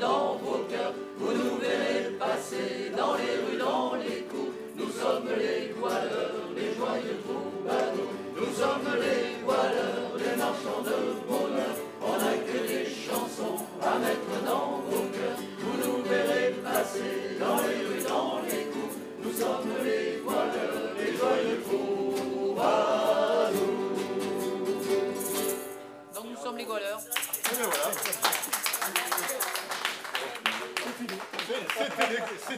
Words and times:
dans 0.00 0.36
vos 0.42 0.64
cœurs, 0.70 0.92
vous 1.18 1.32
nous 1.32 1.56
verrez 1.58 2.10
passer 2.18 2.90
dans 2.96 3.14
les 3.14 3.36
rues, 3.44 3.58
dans 3.58 3.94
les 3.94 4.22
cours. 4.30 4.52
Nous 4.76 4.90
sommes 4.90 5.28
les 5.38 5.72
voileurs, 5.78 6.34
les 6.54 6.74
joyeux 6.74 7.18
troubadours. 7.24 8.12
Nous 8.36 8.52
sommes 8.54 8.88
les 9.00 9.44
voileurs, 9.44 10.12
les 10.18 10.36
marchands 10.36 10.82
de 10.84 10.98
bonheur. 11.28 11.74
On 12.02 12.12
n'a 12.12 12.34
que 12.46 12.58
des 12.68 12.84
chansons 12.84 13.64
à 13.82 13.98
mettre 13.98 14.44
dans 14.44 14.82
vos 14.88 15.06
cœurs. 15.14 15.40
Vous 15.60 15.76
nous 15.82 16.02
verrez 16.04 16.54
passer 16.62 17.38
dans 17.40 17.56
les 17.64 17.80
rues, 17.86 18.04
dans 18.06 18.40
les 18.48 18.64
cours. 18.72 18.94
Nous 19.22 19.32
sommes 19.32 19.70
les 19.84 20.20
voileurs, 20.24 20.92
les 20.98 21.16
joyeux 21.16 21.62
troubadours. 21.64 22.95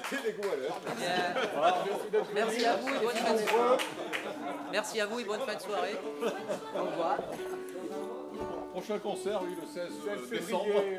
Merci 2.34 2.64
à 2.64 2.76
vous 2.76 2.88
et 2.88 2.98
bonne 2.98 3.16
fin 3.16 3.34
de 3.34 3.38
soirée. 3.38 3.76
Merci 4.72 5.00
à 5.00 5.06
vous 5.06 5.20
et 5.20 5.24
bonne 5.24 5.40
fin 5.40 5.54
de 5.54 5.60
soirée. 5.60 5.96
Au 6.74 6.84
revoir. 6.84 7.18
Prochain 8.72 8.98
concert, 8.98 9.42
oui, 9.42 9.54
le 9.60 9.66
16 9.66 9.90
euh, 10.08 10.16
février. 10.26 10.98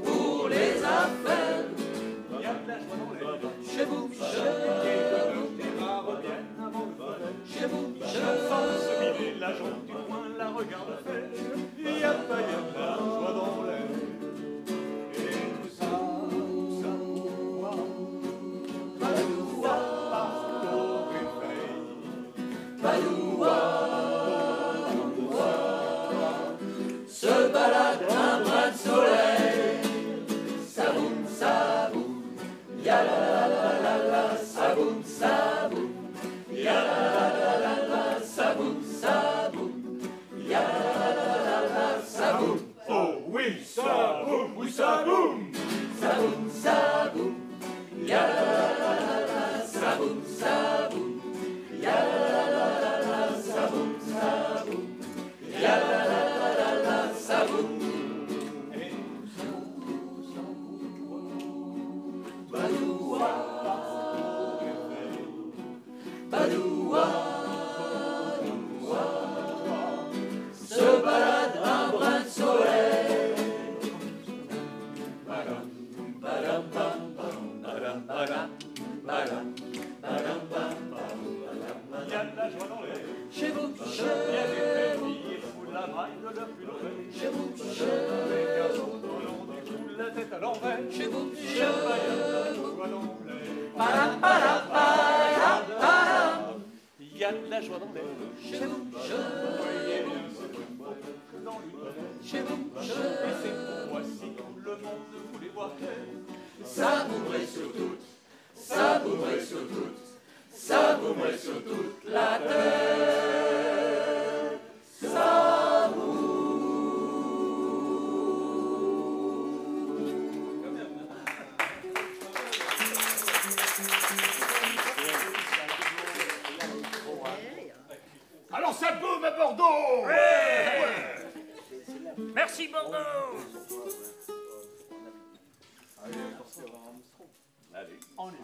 That 137.73 137.89
is. 137.97 138.03
On 138.17 138.33
him. 138.33 138.43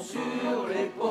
sur 0.00 0.68
les 0.68 0.86
ponts. 0.98 1.03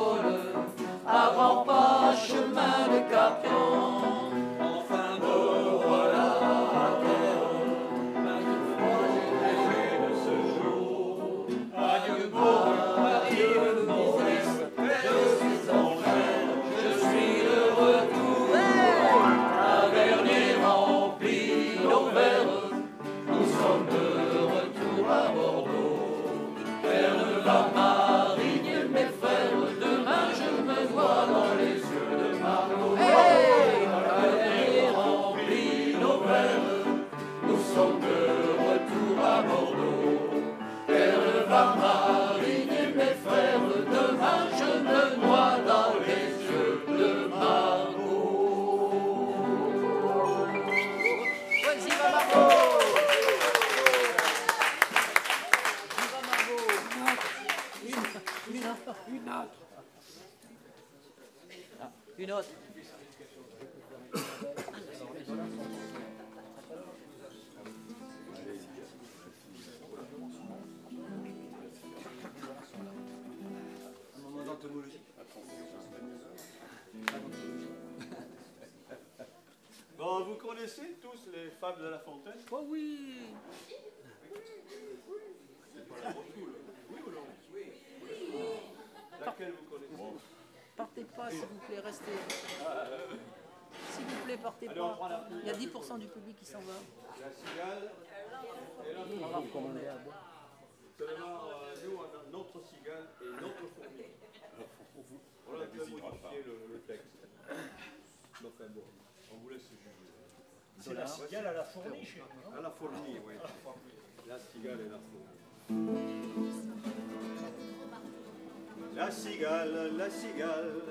cigale, 119.34 119.90
la 119.96 120.10
cigale, 120.10 120.82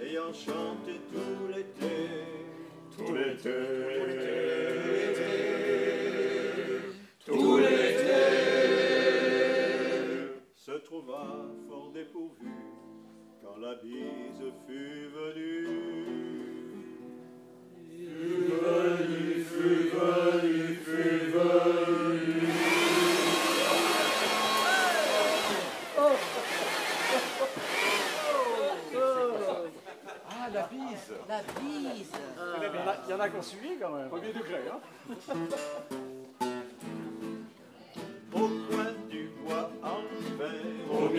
ayant 0.00 0.32
chanté 0.32 1.00
tout 1.10 1.46
l'été. 1.48 1.96
Tout 2.96 3.14
l'été. 3.14 3.50
Tout 3.96 4.06
l'été. 4.06 5.22
Tout 7.24 7.58
l'été. 7.58 8.12
Se 10.54 10.72
trouva 10.84 11.24
fort 11.68 11.92
dépourvu 11.92 12.52
quand 13.42 13.56
la 13.58 13.74
bise 13.76 14.52
fut 14.66 15.08
venue. 15.08 16.21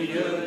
milieu 0.06 0.43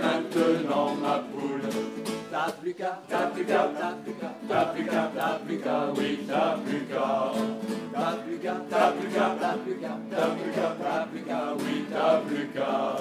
Maintenant 0.00 0.94
ma 0.94 1.18
poule. 1.18 1.62
T'as 2.30 2.52
plus 2.52 2.74
qu'à, 2.74 3.00
t'as 3.08 3.26
plus 3.26 3.44
qu'à, 3.44 3.68
t'as 3.78 3.92
plus 4.04 4.12
qu'à, 4.14 4.34
t'as 4.48 4.64
plus 4.66 4.84
qu'à, 4.84 5.10
t'as 5.16 5.38
plus 5.38 5.58
qu'à, 5.58 5.92
oui 5.96 6.20
t'as 6.28 6.56
plus 6.58 6.84
qu'à. 6.86 7.32
T'as 7.92 8.12
plus 8.12 8.38
qu'à, 8.38 8.56
t'as 8.70 8.92
plus 8.92 9.08
qu'à, 9.08 9.36
t'as 9.40 9.54
plus 9.56 9.74
qu'à, 9.74 9.98
t'as 10.10 10.26
plus 10.28 10.52
qu'à, 10.52 10.76
t'as 10.78 11.06
plus 11.06 11.22
qu'à, 11.22 11.54
oui 11.58 11.84
t'as 11.90 12.20
plus 12.20 12.46
qu'à. 12.48 12.96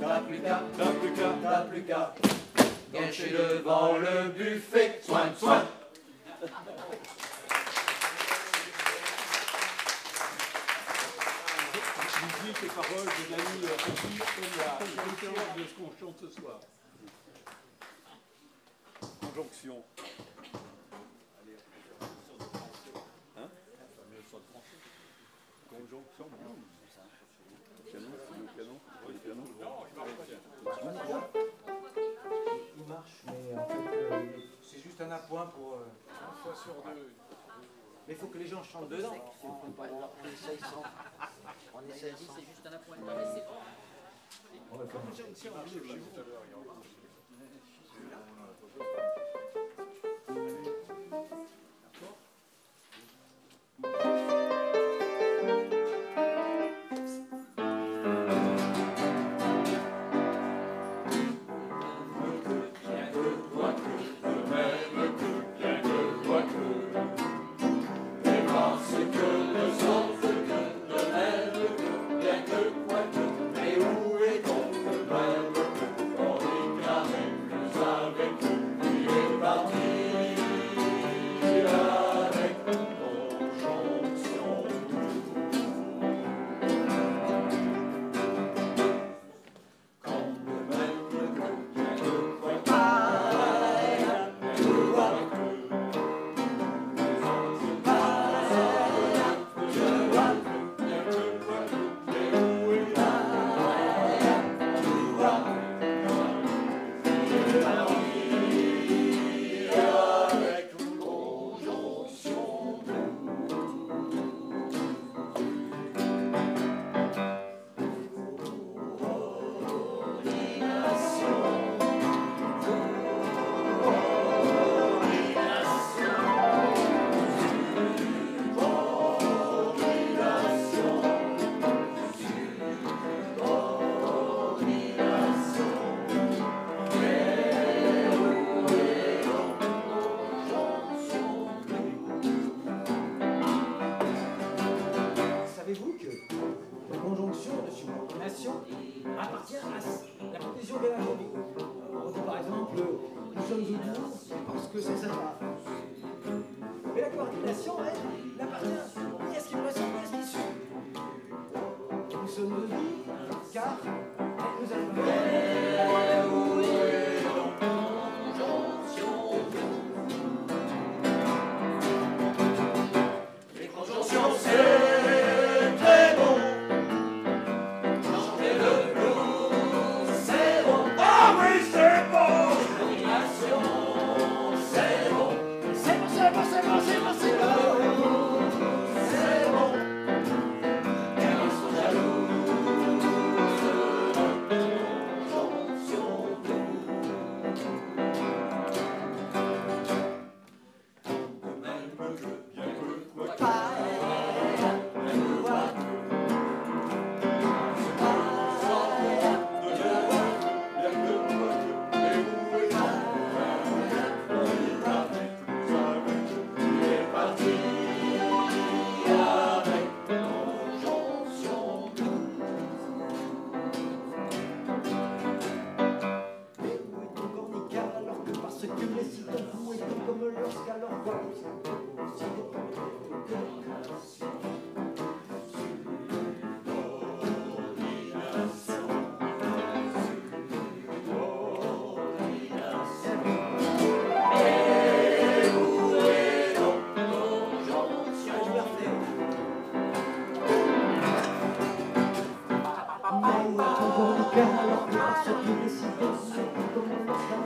T'as 0.00 0.20
plus 0.20 0.38
qu'à, 0.38 0.62
T'as 0.78 0.84
plus 0.84 1.12
qu'à. 1.12 1.30
t'as 1.42 1.60
plus 1.62 1.82
qu'à. 1.82 2.14
Gâcher 2.94 3.30
devant 3.30 3.96
le 3.98 4.28
buffet, 4.28 5.00
soin, 5.04 5.32
soin. 5.38 5.62
Musique 12.20 12.62
et 12.64 12.68
de 13.38 13.44
ce. 16.28 16.40
Conjonction. 19.20 19.84
Conjonction. 25.70 26.26
Il 32.76 32.84
marche, 32.86 33.22
mais 33.26 33.54
euh, 33.54 33.58
c'est 34.62 34.78
juste 34.82 35.00
un 35.00 35.10
appoint 35.10 35.46
pour. 35.46 35.74
euh, 35.74 35.86
Mais 38.08 38.14
il 38.14 38.16
faut 38.20 38.26
que 38.28 38.38
les 38.38 38.46
gens 38.46 38.62
chantent 38.62 38.88
dedans. 38.88 39.14
On 39.44 40.26
essaye 40.26 40.58
sans. 40.58 40.82
On 41.74 41.94
essaye 41.94 42.12
sans. 42.12 42.32
C'est 42.34 42.46
juste 42.46 42.66
un 42.66 42.72
appointement. 42.72 43.12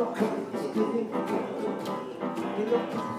이렇게 0.03 0.27
이렇게 0.75 1.09
이렇게 2.59 3.12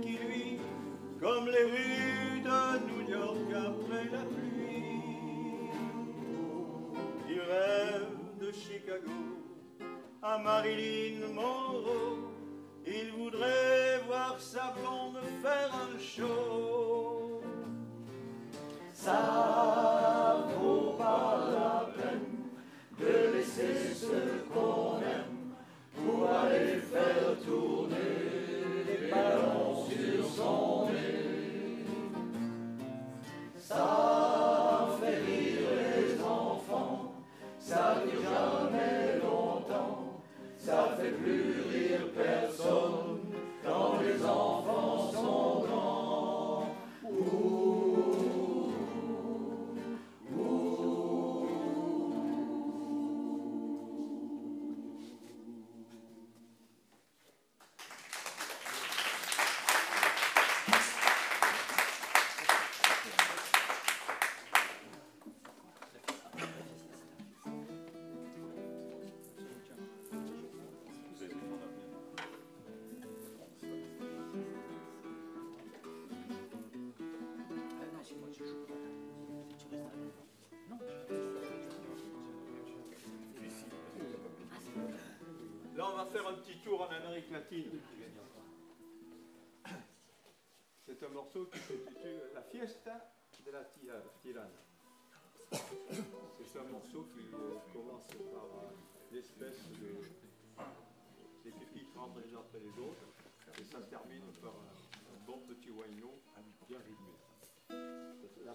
qui 0.00 0.18
luit, 0.18 0.58
comme 1.20 1.46
les 1.46 1.64
rues 1.64 2.40
de 2.40 2.86
New 2.86 3.10
York 3.10 3.38
après 3.50 4.04
la 4.10 4.24
pluie. 4.24 5.70
Du 7.26 7.40
rêve 7.40 8.16
de 8.40 8.52
Chicago 8.52 9.10
à 10.22 10.38
Marilyn 10.38 11.28
Monroe, 11.32 12.30
il 12.86 13.12
voudrait 13.12 14.02
voir 14.06 14.36
sa 14.38 14.74
blonde 14.78 15.18
faire 15.42 15.72
un 15.74 15.98
show. 15.98 17.40
Ça 18.94 20.46
vaut 20.60 20.94
pas 20.96 21.38
la 21.52 21.92
peine 21.96 22.50
de 22.98 23.36
laisser 23.36 23.94
se 23.94 24.44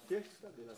orquesta 0.08 0.50
de 0.52 0.66
las. 0.66 0.78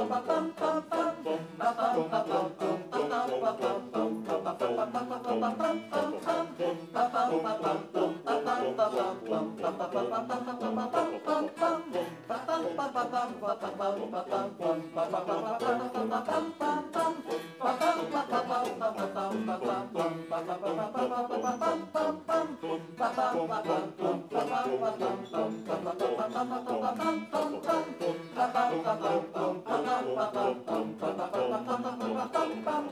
Bum 24.71 24.79
bum 24.79 25.19
bum 32.31 32.63
bum 32.65 32.91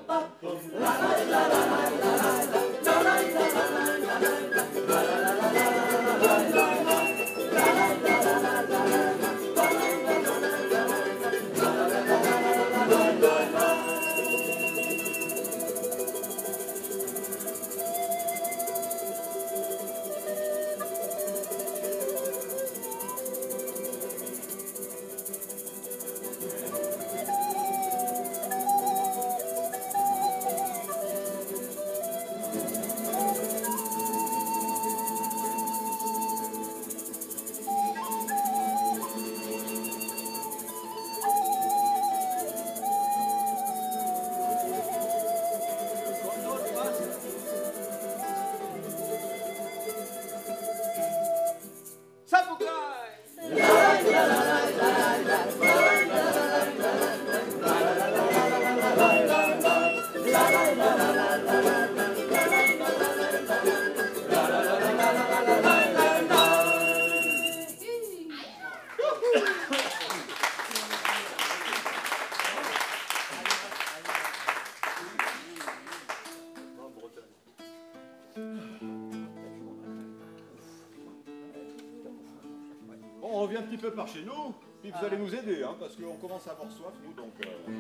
allez 85.10 85.18
nous 85.18 85.34
aider, 85.34 85.64
hein, 85.64 85.76
parce 85.80 85.96
qu'on 85.96 86.18
commence 86.18 86.48
à 86.48 86.52
avoir 86.52 86.72
soif, 86.72 86.94
nous, 87.04 87.14
donc... 87.14 87.34
Euh, 87.44 87.72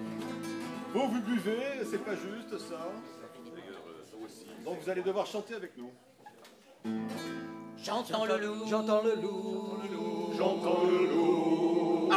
bon, 0.94 1.08
vous 1.08 1.22
buvez, 1.22 1.84
c'est 1.90 2.04
pas 2.04 2.16
juste, 2.16 2.58
ça. 2.58 2.92
Donc 4.66 4.80
vous 4.82 4.90
allez 4.90 5.02
devoir 5.02 5.26
chanter 5.26 5.56
avec 5.56 5.72
nous. 5.78 5.92
J'entends 7.78 8.26
le 8.26 8.38
loup, 8.38 8.66
j'entends 8.68 9.02
le 9.04 9.16
loup, 9.16 9.80
j'entends 10.38 10.84
le 10.84 11.08
loup. 11.08 12.10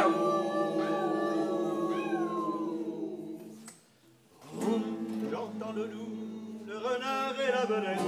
J'entends 5.31 5.73
le 5.73 5.87
loup, 5.87 6.09
le 6.67 6.77
renard 6.77 7.35
et 7.39 7.51
la 7.51 7.65
belette. 7.65 7.99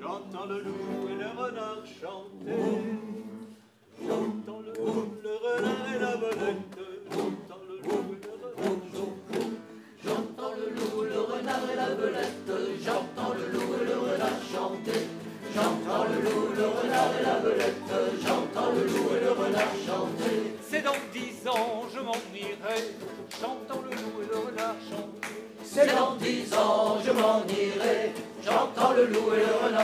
J'entends 0.00 0.46
le 0.46 0.60
loup 0.62 1.08
et 1.10 1.14
le 1.14 1.28
renard 1.28 1.84
chanter. 2.00 3.07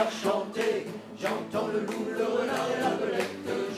Renard 0.05 0.11
chanter. 0.11 0.85
J'entends 1.19 1.67
le 1.67 1.79
loup, 1.79 2.05
le 2.11 2.23
renard 2.23 2.67
et 2.75 2.81
la 2.81 2.89
belette. 2.91 3.29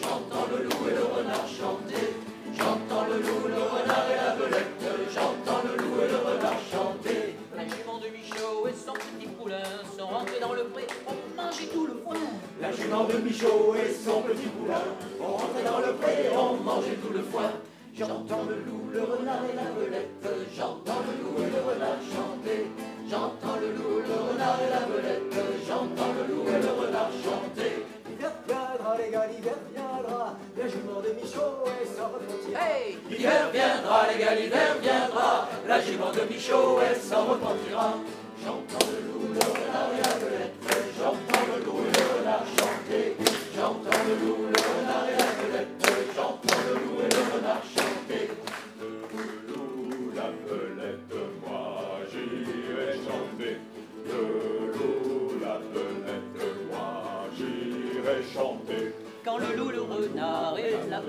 J'entends 0.01 0.47
le 0.51 0.63
loup 0.63 0.89
et 0.89 0.95
le 0.95 1.03
renard 1.03 1.47
chanter. 1.47 2.13
J'entends 2.53 3.05
le 3.05 3.17
loup, 3.21 3.47
le 3.47 3.61
renard 3.61 4.05
et 4.11 4.15
la 4.15 4.35
belette. 4.35 4.83
J'entends 5.13 5.61
le 5.63 5.77
loup 5.77 6.01
et 6.01 6.09
le 6.09 6.17
renard 6.17 6.59
chanter. 6.71 7.35
La 7.55 7.63
jument 7.63 7.97
de 7.97 8.07
Michaud 8.09 8.67
et 8.67 8.73
son 8.73 8.93
petit 8.93 9.27
poulain 9.27 9.63
sont 9.97 10.07
rentrés 10.07 10.39
dans 10.39 10.53
le 10.53 10.63
pré 10.65 10.87
pour 11.05 11.15
manger 11.35 11.67
tout 11.73 11.87
le 11.87 11.93
foin. 12.03 12.15
La 12.61 12.71
jument 12.71 13.03
de 13.05 13.17
Michaud 13.17 13.75
et 13.75 13.93
son 13.93 14.21
petit 14.21 14.47
poulain 14.47 14.83
ont 15.21 15.37
rentré 15.37 15.63
dans 15.63 15.79
le 15.79 15.93
pré, 15.95 16.29
ont 16.35 16.57
mangé 16.63 16.97
tout 17.01 17.13
le 17.13 17.21
foin. 17.21 17.51
J'entends 17.97 18.45
le 18.47 18.61
loup, 18.61 18.89
le 18.93 19.01
renard 19.01 19.41
et 19.51 19.55
la 19.55 19.71
belette. 19.73 20.27
J'entends 20.55 21.01
le 21.01 21.23
loup 21.23 21.41
et 21.41 21.49
le 21.49 21.61
renard 21.65 21.97
chanter. 22.05 22.67
J'entends 23.09 23.57
le 23.59 23.73
loup, 23.73 23.97
le 24.05 24.13
renard 24.13 24.59
et 24.61 24.69
la 24.69 24.85
belette. 24.85 25.33
J'entends 25.67 26.13
le 26.13 26.31
loup 26.31 26.45
et 26.47 26.61
le 26.61 26.71
renard 26.79 27.09
chanter. 27.25 27.85
L'hiver 28.07 28.31
viendra, 28.45 28.97
les 28.97 29.11
gars, 29.11 29.25
l'hiver 29.25 29.57
viendra. 29.73 30.37
La 30.55 30.67
jument 30.67 31.01
de 31.01 31.09
Michaud 31.19 31.65
et 31.65 31.87
son 31.87 32.05
repentir. 32.13 32.59
Hey 32.59 32.99
L'hiver 33.09 33.49
viendra, 33.51 34.07
les 34.13 34.23
gars, 34.23 34.35
l'hiver 34.35 34.77
viendra. 34.79 35.49
La 35.67 35.81
jument 35.81 36.11
de 36.11 36.21
Michaud, 36.31 36.79
elle 36.87 37.01
s'en 37.01 37.25
repentira. 37.25 37.95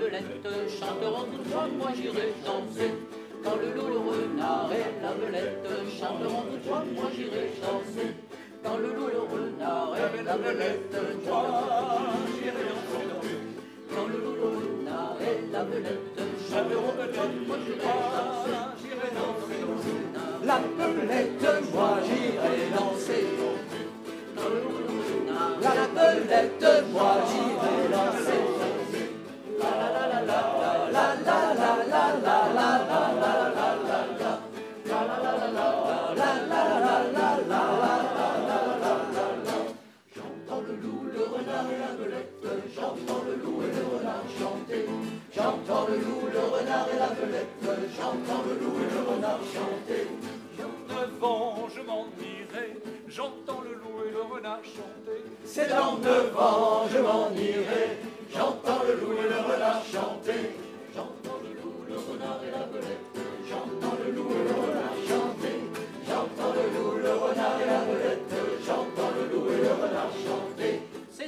Et 0.09 0.11
la 0.11 0.21
belette 0.21 0.69
chanteront 0.79 1.27
trois, 1.49 1.67
moi 1.77 1.89
j'irai 1.95 2.33
danser. 2.45 2.91
Quand 3.43 3.55
le 3.55 3.73
loup, 3.73 3.87
le 3.87 3.99
renard 3.99 4.69
et 4.71 5.01
la 5.01 5.13
belette 5.13 5.67
chanteront 5.99 6.45
trois, 6.65 6.83
moi 6.95 7.05
j'irai 7.15 7.51
danser. 7.61 8.09
Quand 8.63 8.77
le 8.77 8.87
loup, 8.87 9.07
le 9.07 9.19
renard 9.19 9.95
et 9.97 10.23
la 10.23 10.37
belette 10.37 10.95
chanteront, 11.25 11.51
j'irai 12.33 12.63
danser. 12.69 13.37
Quand 13.93 14.07
le 14.07 14.17
loup, 14.17 14.35
le 14.35 14.47
renard 14.57 15.17
et 15.21 15.51
la 15.51 15.63
belette 15.63 16.19
chanteront 16.49 16.95
trois, 17.13 17.29
moi 17.47 17.57
j'irai 17.65 19.09
danser. 19.15 19.59
La 20.45 20.57
belette, 20.57 21.47
moi 21.73 21.99
j'irai 22.05 22.55
danser. 22.75 23.25
Quand 24.35 24.49
le 24.49 24.59
La 25.61 25.73
belette, 25.93 26.65
moi 26.91 27.11
j'irai 27.29 27.58
la. 41.63 41.89
J'entends 42.75 43.23
le 43.25 43.35
loup 43.43 43.61
et 43.63 43.71
le 43.75 43.97
renard 43.97 44.23
chanter. 44.39 44.85
J'entends 45.35 45.87
le 45.87 45.95
loup, 45.97 46.27
le 46.31 46.39
renard 46.39 46.87
et 46.93 46.99
la 46.99 47.09
belette. 47.09 47.47
J'entends 47.97 48.43
le 48.47 48.53
loup 48.63 48.77
et 48.79 48.93
le 48.93 49.01
renard 49.13 49.39
chanter. 49.53 50.07
Ans, 51.21 51.67
je 51.75 51.81
m'en 51.81 52.05
irai, 52.21 52.77
j'entends 53.09 53.61
le 53.61 53.75
loup 53.75 54.03
et 54.07 54.11
le 54.11 54.21
renard 54.21 54.61
chanter. 54.63 55.23
C'est 55.43 55.67
dans 55.67 55.95
ans, 55.95 56.87
je 56.89 56.97
m'en 56.99 57.29
irai. 57.31 57.97
J'entends 58.33 58.83
le 58.87 58.93
loup 59.01 59.13
et 59.13 59.29
le 59.29 59.53
renard 59.53 59.81
chanter. 59.83 60.55
J'entends 60.95 61.39
le 61.43 61.61
loup, 61.61 61.83
le 61.89 61.95
renard 61.95 62.39
et 62.47 62.51
la 62.51 62.65
belette. 62.67 63.17
J'entends 63.49 63.97
le 64.05 64.11
loup 64.11 64.29
et 64.31 64.43
le 64.47 64.55
renard 64.61 64.97
chanter. 65.07 65.59
J'entends 66.07 66.53
le 66.53 66.79
loup, 66.79 66.97
le 67.03 67.11
renard 67.11 67.61
et 67.61 67.65
la 67.65 67.79
belette. 67.79 68.33
J'entends 68.65 69.11
le 69.17 69.35
loup 69.35 69.47
et 69.51 69.57
le 69.57 69.71
renard 69.71 70.11
chanter. 70.25 70.58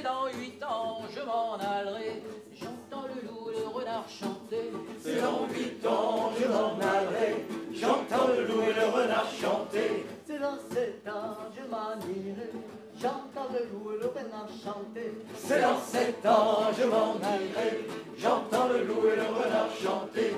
C'est 0.02 0.08
dans 0.08 0.26
huit 0.26 0.60
ans, 0.64 1.02
je 1.14 1.22
m'en 1.22 1.54
allerai. 1.54 2.22
J'entends 2.60 3.06
le 3.06 3.28
loup 3.28 3.50
et 3.50 3.60
le 3.60 3.68
renard 3.68 4.04
chanter. 4.08 4.72
C'est 5.00 5.20
dans 5.20 5.46
huit 5.46 5.86
ans, 5.86 6.32
je 6.40 6.48
m'en 6.48 6.74
allerai. 6.74 7.46
J'entends 7.72 8.26
le 8.26 8.44
loup 8.48 8.62
et 8.62 8.72
le 8.72 8.86
renard 8.86 9.28
chanter. 9.30 10.06
C'est 10.26 10.40
dans 10.40 10.58
sept 10.72 11.06
ans, 11.06 11.36
je 11.56 11.70
m'en 11.70 11.94
irai. 12.00 12.50
J'entends 13.00 13.48
le 13.52 13.64
loup 13.70 13.92
et 13.92 14.00
le 14.00 14.06
renard 14.08 14.48
chanter. 14.64 15.12
C'est 15.36 15.60
dans 15.60 15.80
sept 15.80 16.26
ans, 16.26 16.72
je 16.76 16.84
m'en 16.84 17.14
irai. 17.14 17.86
J'entends 18.18 18.68
le 18.68 18.82
loup 18.82 19.06
et 19.06 19.14
le 19.14 19.22
renard 19.22 19.70
chanter. 19.80 20.34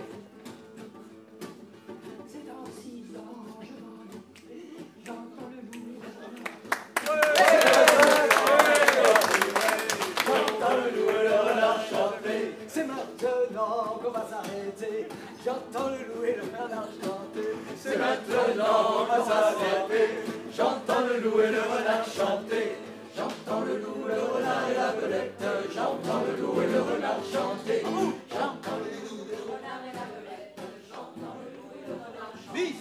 Maintenant 13.22 14.00
qu'on 14.02 14.10
va 14.10 14.26
s'arrêter. 14.28 15.08
J'entends 15.44 15.88
le 15.90 15.98
loup 16.08 16.24
et 16.24 16.34
le 16.34 16.42
renard 16.42 16.88
chanter. 17.02 17.48
C'est 17.76 17.98
maintenant 17.98 18.98
qu'on 18.98 19.04
va 19.04 19.24
s'arrêter. 19.24 20.08
J'entends 20.56 21.06
le 21.08 21.20
loup 21.20 21.40
et 21.40 21.50
le 21.50 21.60
renard 21.60 22.04
chanter. 22.04 22.76
J'entends 23.16 23.60
le 23.60 23.78
loup, 23.78 24.04
le 24.08 24.14
renard 24.14 24.70
et 24.70 24.74
la 24.74 24.92
belette. 24.92 25.44
J'entends 25.72 26.22
le 26.26 26.42
loup 26.42 26.62
et 26.62 26.66
le 26.66 26.80
renard 26.80 27.22
chanter. 27.32 27.82
J'entends 27.82 28.78
le 28.82 28.90
loup, 28.90 29.22
le 29.30 29.38
renard 29.46 29.82
et 29.86 29.94
la 29.94 30.06
belette. 30.10 30.58
J'entends 30.90 31.36
le 31.38 31.48
loup 31.54 31.70
et 31.78 31.86
le 31.86 31.94
renard 31.94 32.34
chanter. 32.42 32.74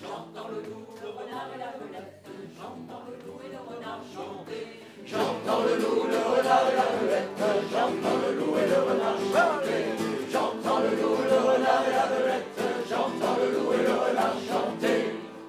J'entends 0.00 0.48
le 0.48 0.60
loup, 0.62 0.86
le 1.02 1.08
renard 1.10 1.48
et 1.54 1.58
la 1.58 1.72
belette. 1.76 2.24
J'entends 2.56 3.04
le 3.08 3.16
loup 3.26 3.40
et 3.44 3.52
le 3.52 3.60
renard 3.76 4.00
chanter. 4.14 4.77
J'entends 5.10 5.62
le 5.62 5.74
loup, 5.76 6.06
le 6.08 6.18
renard 6.18 6.66
et 6.70 6.76
la 6.76 6.86
belette. 6.98 7.40
J'entends 7.72 8.18
le 8.22 8.30
loup 8.38 8.54
et 8.58 8.66
le 8.66 8.78
renard 8.88 9.18
chanter. 9.18 9.84
J'entends 10.32 10.80
le 10.80 10.90
loup, 10.90 11.16
le 11.30 11.36
renard 11.48 11.84
et 11.88 11.92
la 11.92 12.06
belette. 12.06 12.58
J'entends 12.88 13.36
le 13.40 13.46
loup 13.50 13.72
et 13.72 13.82
le 13.82 13.94
renard 13.94 14.36
chanter. 14.48 15.00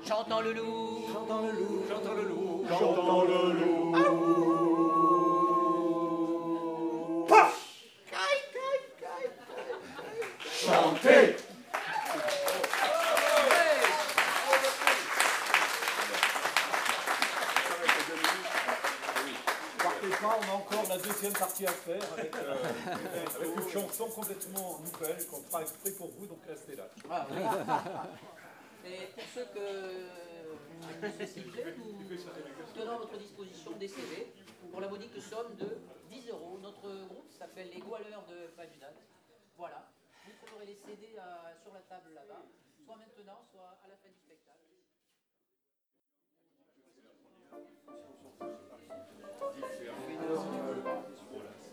J'entends 0.08 0.42
le 0.42 0.54
loup. 0.54 1.06
J'entends 1.14 1.42
le 1.42 1.52
loup. 1.52 1.84
J'entends 1.90 2.14
le 2.14 2.24
loup, 2.24 2.66
J'entends 2.70 3.24
le 3.24 3.54
loup. 3.54 3.96
Chanter. 10.62 11.36
Partez 19.82 20.10
pas, 20.22 20.38
on 20.38 20.52
a 20.52 20.56
encore 20.56 20.79
la 20.90 20.98
deuxième 20.98 21.34
partie 21.34 21.66
à 21.68 21.72
faire 21.72 22.02
avec, 22.14 22.36
euh, 22.36 22.56
avec 23.36 23.56
une 23.56 23.70
chanson 23.70 24.10
complètement 24.10 24.80
nouvelle 24.80 25.26
qu'on 25.28 25.42
fera 25.44 25.62
exprès 25.62 25.92
pour 25.92 26.08
vous, 26.10 26.26
donc 26.26 26.40
restez 26.48 26.76
là. 26.76 26.88
Ah, 27.10 27.28
oui. 27.30 27.38
Et 28.92 29.06
pour 29.14 29.24
ceux 29.36 29.46
que 29.46 29.60
euh, 29.60 30.56
plaît, 31.54 31.76
nous 31.78 32.74
tenons 32.74 32.92
à 32.94 32.98
votre 32.98 33.18
disposition 33.18 33.72
des 33.74 33.88
CV 33.88 34.34
pour 34.72 34.82
la 34.82 34.88
modique 34.88 35.22
somme 35.22 35.56
de 35.58 35.78
10 36.10 36.30
euros. 36.30 36.58
Notre 36.62 37.06
groupe 37.06 37.30
s'appelle 37.38 37.70
les 37.74 37.80
Goualeurs 37.82 38.26
de 38.28 38.48
Pagnat. 38.56 38.94
Voilà. 39.58 39.86
Vous 40.26 40.32
trouverez 40.48 40.66
les 40.66 40.76
CD 40.76 41.18
à- 41.20 41.54
sur 41.62 41.74
la 41.74 41.82
table 41.82 42.14
là-bas, 42.16 42.42
soit 42.86 42.96
maintenant, 42.96 43.46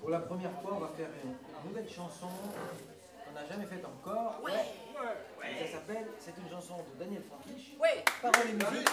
Pour 0.07 0.13
la 0.13 0.21
première 0.21 0.53
fois, 0.63 0.71
on 0.77 0.79
va 0.79 0.91
faire 0.97 1.09
une 1.25 1.35
nouvelle 1.69 1.89
chanson 1.89 2.29
qu'on 2.31 3.33
n'a 3.35 3.45
jamais 3.45 3.67
faite 3.67 3.85
encore. 3.85 4.41
Ouais. 4.41 4.53
ça 4.53 5.73
s'appelle, 5.73 6.07
c'est 6.21 6.33
une 6.41 6.49
chanson 6.49 6.75
de 6.77 7.05
Daniel 7.05 7.25
Franklich. 7.29 7.77
Ouais. 7.81 8.05
Parole 8.23 8.49
et 8.49 8.53
musique. 8.53 8.89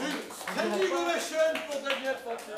Une 0.00 0.82
innovation 0.82 1.36
pour 1.70 1.82
Daniel 1.82 2.16
Franklich. 2.24 2.56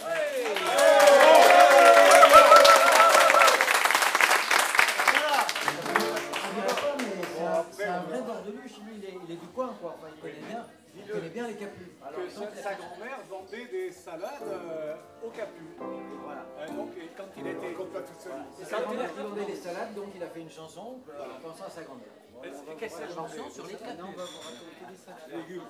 C'est 7.73 7.85
un 7.85 8.01
vrai 8.03 8.23
bordeluche, 8.23 8.79
lui 8.85 8.93
il 8.99 9.05
est, 9.07 9.15
il 9.27 9.33
est 9.33 9.41
du 9.41 9.47
coin 9.49 9.75
quoi, 9.81 9.97
il 10.15 10.21
connaît 10.21 10.47
bien. 10.49 10.65
Dis-le. 10.97 11.13
connais 11.13 11.29
bien 11.29 11.47
les 11.47 11.55
capus. 11.55 11.87
Que 11.87 12.63
sa, 12.63 12.75
grand-mère 12.75 13.19
vendait 13.29 13.67
des 13.67 13.93
salades 13.93 14.31
euh, 14.47 14.95
au 15.23 15.29
capu. 15.29 15.63
Euh, 15.81 16.67
donc, 16.69 16.91
quand 17.17 17.25
il 17.37 17.47
était. 17.47 17.73
Comme 17.73 17.89
pas 17.89 18.01
toute 18.01 18.21
seule. 18.21 18.33
Voilà. 18.33 18.47
C'est 18.59 18.65
sa 18.65 18.81
grand-mère 18.81 19.13
qui 19.13 19.21
vendait 19.21 19.45
des 19.45 19.57
salades, 19.57 19.95
donc 19.95 20.07
il 20.15 20.23
a 20.23 20.29
fait 20.29 20.41
une 20.41 20.51
chanson 20.51 21.01
euh, 21.11 21.37
en 21.37 21.49
pensant 21.49 21.65
à 21.67 21.71
sa 21.71 21.83
grand-mère. 21.83 22.07
Voilà, 22.35 22.53
Qu'est-ce 22.79 23.15
chanson 23.15 23.51
sur 23.51 23.67
les 23.67 23.75
capus 23.75 23.99
Non, 23.99 24.15
on. 24.17 25.37
Légumes. 25.37 25.63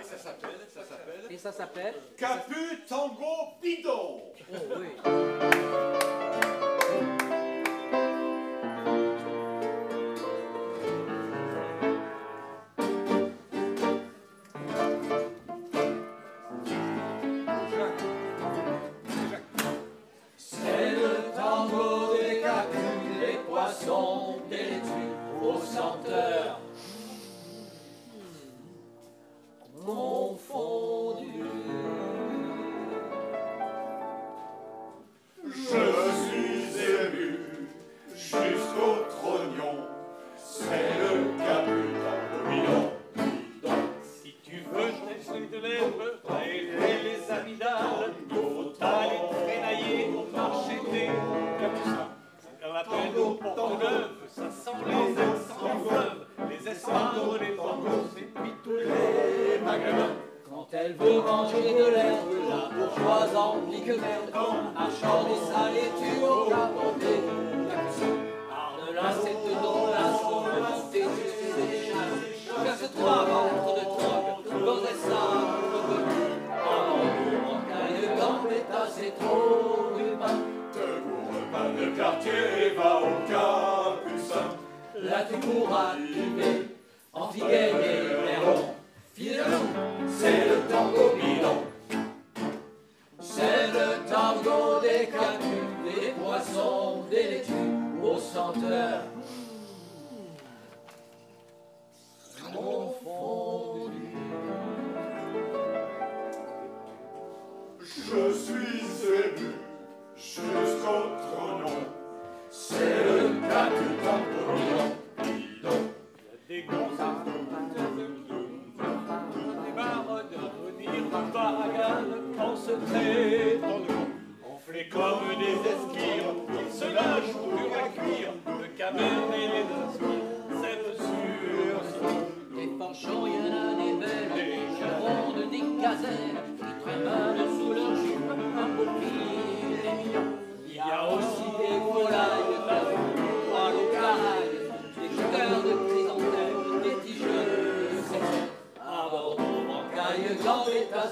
Et 0.00 0.04
ça 0.04 0.18
s'appelle, 0.18 0.50
ça 0.68 0.84
s'appelle. 0.84 1.24
Et 1.30 1.38
ça 1.38 1.52
s'appelle. 1.52 1.94
Capu 2.16 2.84
Tango 2.88 3.54
Bidon. 3.60 4.22
Oh, 4.52 4.56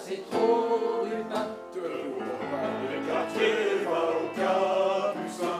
c'est 0.02 0.30
trop 0.30 1.04
humain. 1.06 1.46
Tout 1.72 1.80
le 1.80 2.98
quartier 3.06 3.84
va 3.84 4.02
au 4.16 4.28
Capucin. 4.36 5.58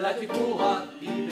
Là, 0.00 0.14
tu 0.18 0.26
pourras 0.26 0.82
y 1.02 1.23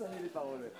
ça 0.00 0.08
les 0.22 0.28
paroles. 0.28 0.70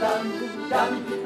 dum 0.00 0.26
dum 0.70 1.25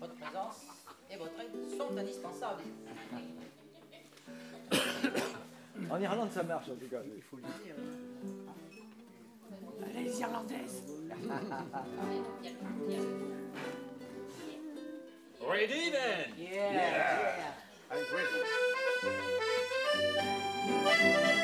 Votre 0.00 0.14
présence 0.14 0.66
et 1.10 1.16
votre 1.16 1.40
aide 1.40 1.70
sont 1.76 1.96
indispensables. 1.98 2.62
En 5.90 6.00
Irlande, 6.00 6.32
ça 6.32 6.42
marche 6.42 6.68
en 6.68 6.74
tout 6.74 6.88
cas, 6.90 6.96
il 7.16 7.22
faut 7.22 7.36
le 7.36 7.42
dire. 7.42 7.76
Allez, 9.84 10.02
les 10.02 10.20
Irlandaises 10.20 10.82
Ready 15.48 15.90
then? 15.90 16.32
Yeah, 16.36 16.72
yeah. 16.72 17.54
I'm 17.90 18.04
ready. 21.24 21.37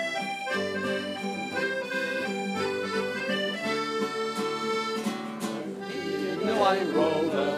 I 6.66 6.78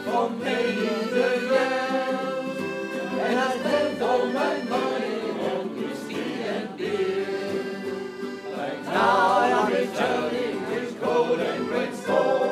for 0.02 0.30
many 0.30 0.88
a 0.88 1.38
years, 1.46 2.59
and 3.20 3.38
I 3.38 3.59
spent 3.61 4.02
all 4.02 4.26
my 4.26 4.62
money 4.62 5.30
on 5.48 5.76
whiskey 5.76 6.32
and 6.42 6.76
beer. 6.76 7.26
But 8.50 8.82
now 8.82 9.38
I'm 9.38 9.72
returning 9.72 10.57
with 10.70 11.00
gold 11.00 11.38
and 11.38 11.68
red 11.68 11.94
store, 11.94 12.45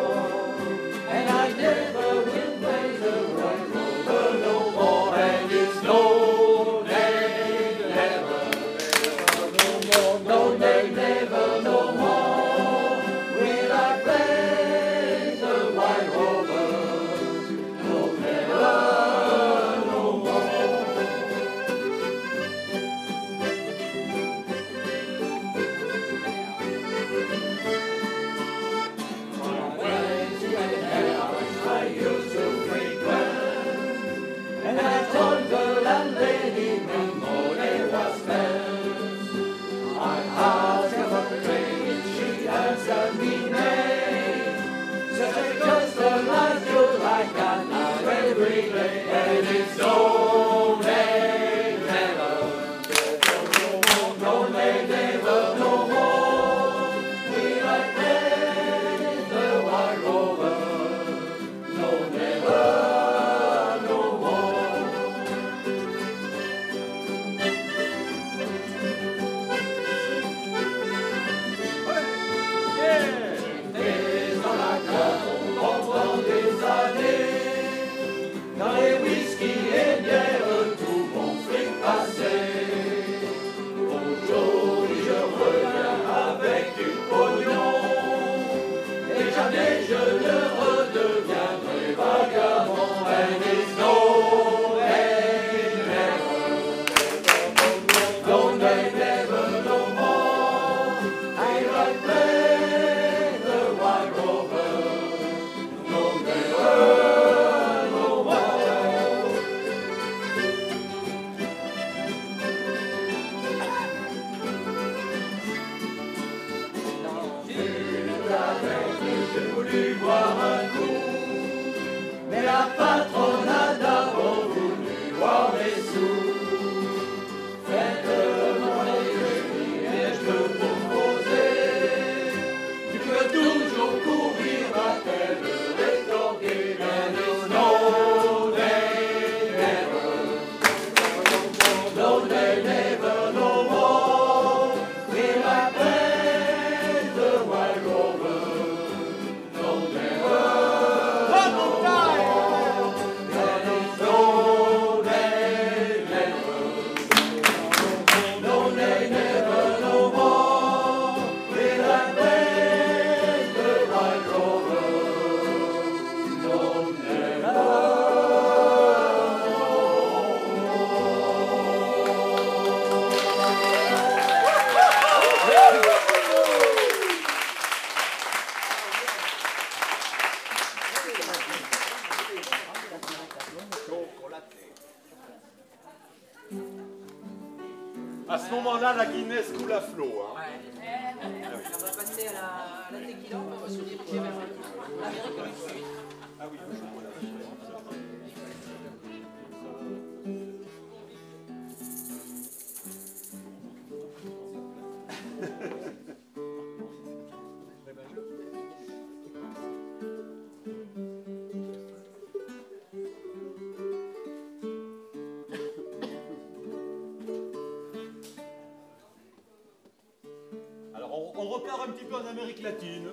en 222.25 222.29
Amérique 222.29 222.63
latine. 222.63 223.11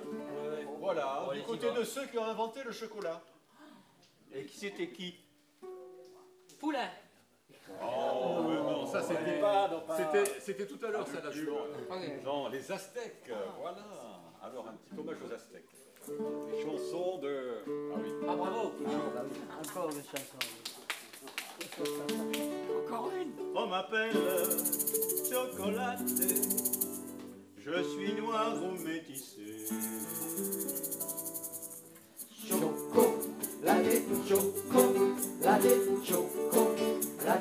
Voilà, 0.80 1.28
du 1.32 1.42
côté 1.42 1.70
de 1.70 1.84
ceux 1.84 2.06
qui 2.06 2.18
ont 2.18 2.24
inventé 2.24 2.62
le 2.64 2.72
chocolat. 2.72 3.20
Et 4.34 4.44
qui 4.46 4.58
c'était 4.58 4.88
qui? 4.88 5.14
Poulain. 6.58 6.88
Oh, 7.80 8.42
mais 8.48 8.56
non, 8.56 8.86
ça 8.86 9.02
c'était 9.02 9.40
c'était 9.96 10.40
c'était 10.40 10.66
tout 10.66 10.84
à 10.84 10.90
l'heure 10.90 11.06
ça 11.06 11.20
la 11.22 12.22
Non, 12.24 12.48
les 12.48 12.72
Aztèques, 12.72 13.30
voilà. 13.60 13.78
Alors 14.42 14.66
un 14.68 14.72
petit 14.72 14.98
hommage 14.98 15.16
aux 15.26 15.32
Aztèques. 15.32 15.70
Les 16.08 16.62
chansons 16.62 17.18
de 17.18 17.62
Ah 17.66 17.98
oui. 18.02 18.10
Ah 18.28 18.34
bravo. 18.34 18.72
Encore 19.60 19.90
une 19.90 20.04
chanson. 20.04 20.38
On 23.54 23.66
m'appelle 23.66 24.16
Chocolaté. 25.30 26.81
Je 27.74 27.82
suis 27.84 28.12
noir 28.20 28.54
ou 28.62 28.72
métissé. 28.84 29.64
Choco, 32.46 33.18
la 33.64 33.76
choco, 34.28 34.94
la 35.42 35.58
choco, 36.04 36.74
la 37.24 37.38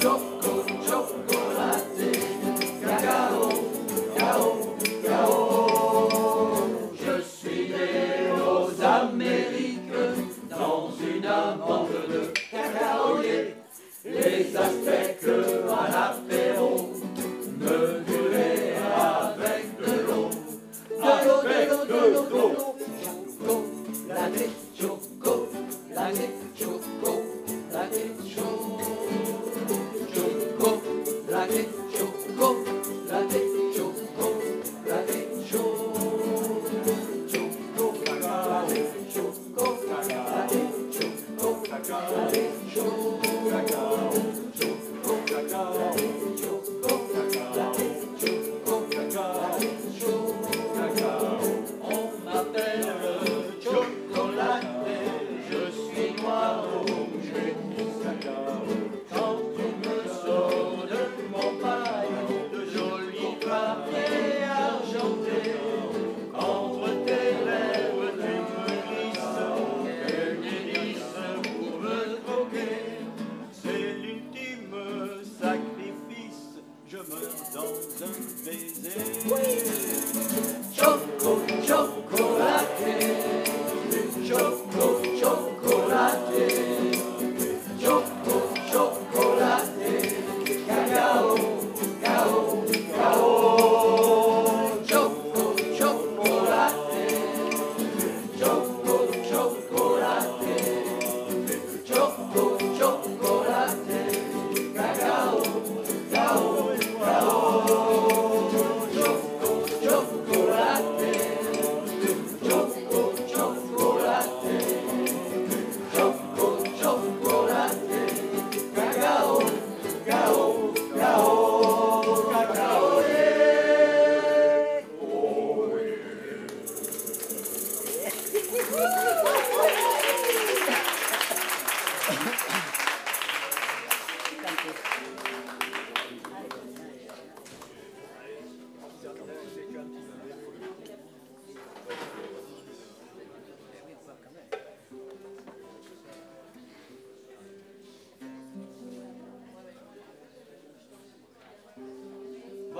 Choco, 0.00 0.29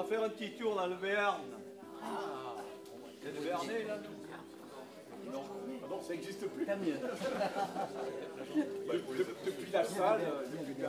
va 0.03 0.05
faire 0.09 0.23
un 0.25 0.29
petit 0.31 0.53
tour 0.53 0.75
dans 0.77 0.87
le 0.87 0.97
Béarn. 0.97 1.43
Il 3.23 3.27
y 3.27 3.31
a 3.31 3.33
des 3.33 3.41
Béarnais 3.47 3.85
là 3.85 3.99
Non, 5.31 5.43
Ah 5.83 5.87
non, 5.91 6.01
ça 6.01 6.13
n'existe 6.15 6.47
plus. 6.49 6.65
Tant 6.67 6.77
mieux. 6.79 6.95
Depuis, 9.47 9.71
la 9.73 9.85
salle, 9.85 10.21
euh, 10.23 10.43
depuis 10.53 10.83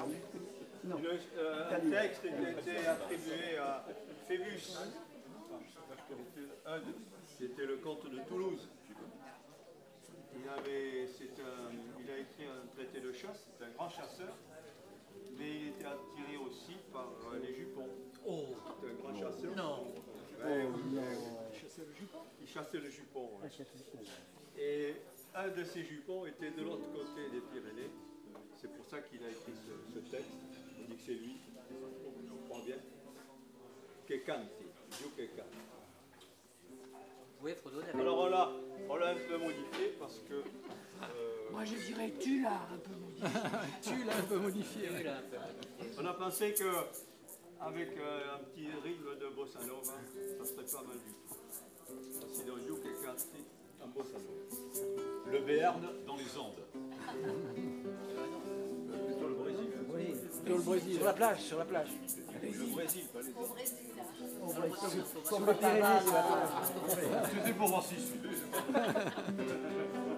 euh, 1.37 1.69
un 1.71 1.89
texte 1.91 2.21
qui 2.23 2.45
a 2.45 2.51
été 2.51 2.87
attribué 2.87 3.57
à 3.57 3.85
Phébus. 4.27 4.77
C'était 7.37 7.65
le 7.65 7.77
comte 7.77 8.09
de 8.09 8.19
Toulouse. 8.29 8.69
Il, 10.33 10.49
avait, 10.49 11.07
c'est 11.07 11.41
un- 11.41 11.71
il 12.03 12.09
a 12.09 12.17
écrit 12.17 12.45
un 12.45 12.65
traité 12.75 12.99
de 13.01 13.11
chasse, 13.11 13.47
c'est 13.59 13.65
un 13.65 13.69
grand 13.71 13.89
chasseur, 13.89 14.33
mais 15.37 15.49
il 15.49 15.67
était 15.69 15.85
attiré 15.85 16.37
aussi 16.37 16.77
par 16.93 17.09
euh, 17.33 17.39
les 17.43 17.53
jupons. 17.53 17.87
Oh, 18.27 18.45
un 18.83 18.93
grand 19.01 19.13
chasseur. 19.19 19.55
non. 19.55 19.87
Ouais, 20.43 20.65
oui, 20.65 20.97
ouais, 20.97 21.03
oui. 21.09 21.25
Il 22.41 22.47
chassait 22.47 22.79
le 22.79 22.89
jupon. 22.89 23.29
ouais. 23.41 23.49
Et 24.57 24.95
un 25.35 25.47
de 25.49 25.63
ces 25.63 25.83
jupons 25.83 26.25
était 26.25 26.51
de 26.51 26.63
l'autre 26.63 26.91
côté 26.93 27.29
des 27.31 27.41
Pyrénées. 27.41 27.91
C'est 28.57 28.71
pour 28.75 28.85
ça 28.85 28.99
qu'il 29.01 29.23
a 29.23 29.29
écrit 29.29 29.53
ce, 29.65 29.93
ce 29.93 29.99
texte. 30.09 30.29
On 30.79 30.83
dit 30.89 30.95
que 30.97 31.01
c'est 31.05 31.13
lui. 31.13 31.37
On 31.71 32.47
croit 32.49 32.63
bien. 32.65 32.77
Kekanti. 34.07 34.65
Oui. 37.43 37.53
Alors 37.93 38.19
on 38.19 38.27
l'a, 38.27 38.51
on 38.89 38.95
l'a 38.97 39.09
un 39.09 39.15
peu 39.15 39.37
modifié 39.37 39.95
parce 39.99 40.19
que. 40.19 40.33
euh, 40.35 41.49
Moi, 41.51 41.65
je 41.65 41.75
dirais, 41.87 42.13
tu 42.19 42.41
l'as 42.43 42.67
un 42.71 42.77
peu 42.77 42.93
modifié. 42.95 43.29
Tu 43.81 44.03
l'as 44.03 44.17
un 44.17 44.23
peu 44.23 44.37
modifié. 44.37 44.89
On 45.99 46.05
a 46.05 46.13
pensé 46.13 46.53
que 46.53 46.63
avec 47.61 47.89
euh, 47.97 48.35
un 48.35 48.39
petit 48.45 48.67
rythme 48.83 49.15
de 49.19 49.27
bossa 49.35 49.59
nova, 49.65 49.93
ça 50.37 50.45
serait 50.45 50.65
pas 50.65 50.83
mal 50.87 50.97
du 50.97 51.13
tout. 51.13 51.35
Sinon, 52.33 52.57
Dieu 52.57 52.75
Kekanti, 52.75 53.45
un 53.81 53.87
bossa 53.87 54.17
nova. 54.17 55.31
Le 55.31 55.39
Béarn 55.39 55.87
dans 56.05 56.15
les 56.15 56.37
Andes. 56.37 56.65
Plutôt 59.07 59.27
le 59.27 59.35
Brésil. 59.35 59.69
Oui. 59.93 60.15
Sur 60.45 60.57
le 60.57 60.61
Brésil. 60.63 60.95
Sur 60.95 61.05
la 61.05 61.13
plage, 61.13 61.39
sur 61.41 61.57
la 61.59 61.65
plage. 61.65 61.89
Le 62.41 62.73
Brésil, 62.73 63.03
pas 63.13 63.21
les 63.21 63.29
Andes. 63.29 63.55
Comme 65.29 65.45
le 65.45 65.53
Pyrénées, 65.53 66.01
c'est 66.05 66.13
la 66.13 66.23
plage. 66.23 66.49
C'était 67.33 67.53
pour 67.53 67.67
voir 67.67 67.83
s'il 67.85 67.99
suivait. 67.99 68.29
Allez. 68.73 70.10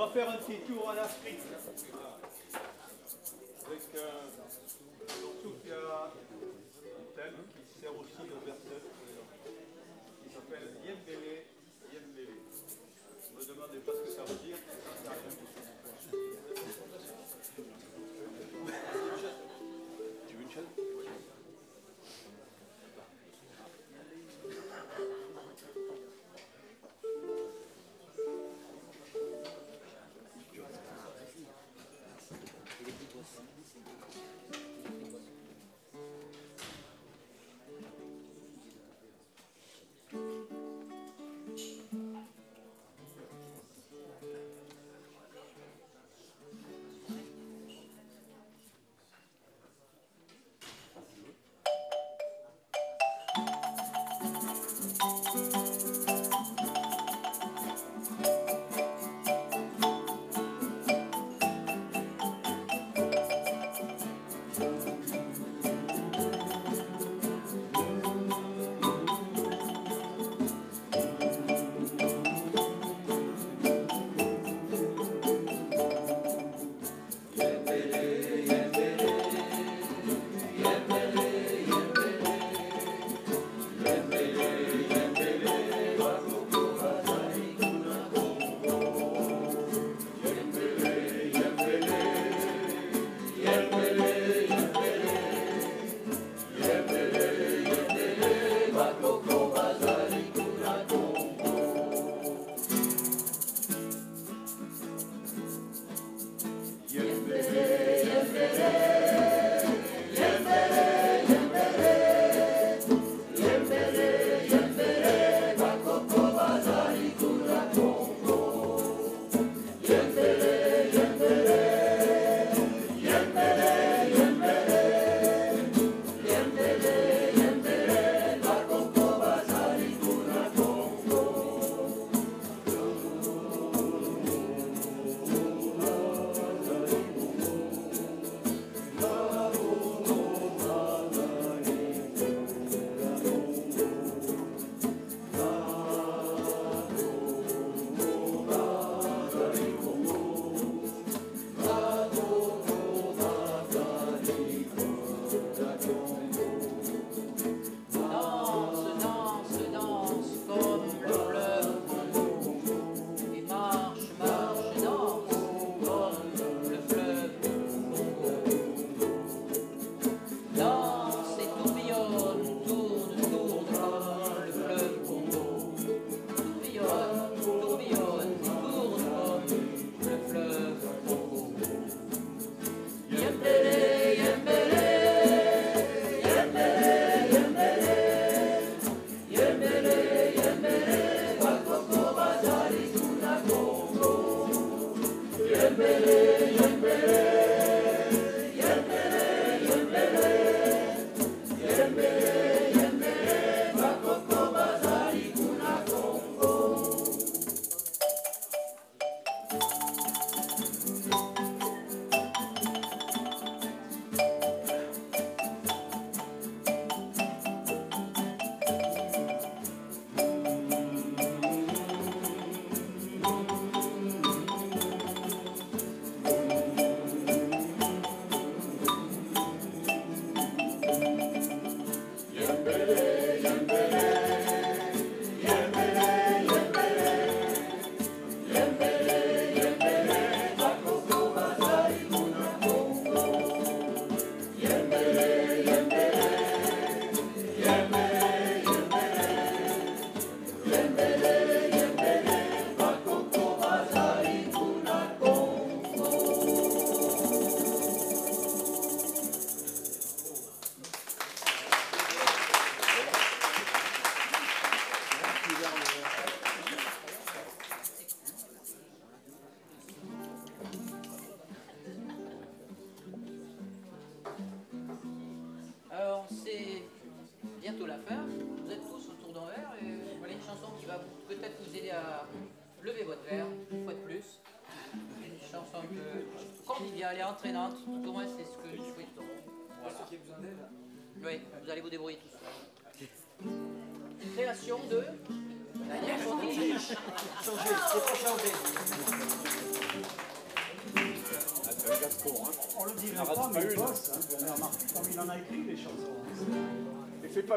On 0.00 0.06
va 0.06 0.12
faire 0.12 0.30
un 0.30 0.38
petit 0.38 0.56
tour 0.60 0.86
en 0.86 0.98
Afrique. 0.98 1.39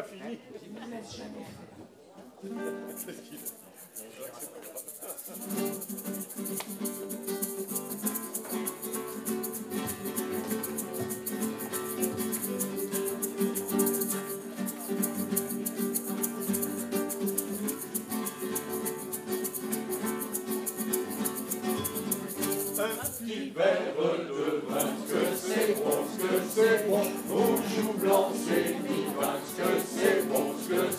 Pas 0.03 0.09
fini. 0.09 0.39
Un 0.81 1.62